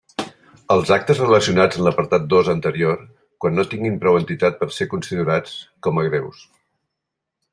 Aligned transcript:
Els 0.75 0.91
actes 0.95 1.19
relacionats 1.23 1.79
en 1.81 1.85
l'apartat 1.87 2.25
dos 2.31 2.49
anterior, 2.53 2.97
quan 3.45 3.55
no 3.59 3.67
tinguin 3.75 4.01
prou 4.05 4.19
entitat 4.21 4.59
per 4.63 4.69
ser 4.79 4.89
considerats 4.97 5.55
com 5.89 6.01
a 6.05 6.09
greus. 6.09 6.43